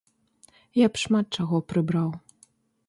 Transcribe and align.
Я 0.81 0.87
б 0.95 1.03
шмат 1.03 1.25
чаго 1.39 1.57
прыбраў. 1.73 2.09